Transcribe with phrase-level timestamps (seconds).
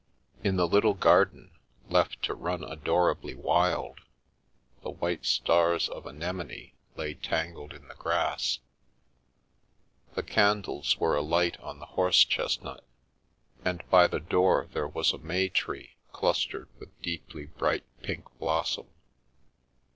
[0.43, 1.51] In the little garden,
[1.87, 4.01] left to run adorably wild,
[4.81, 8.57] the white stars of anemone lay tangled in the grass.
[10.15, 12.83] The candles were alight on the horse chestnut,
[13.63, 18.87] and by the door there was a may tree, clustered with deeply bright pink blossom.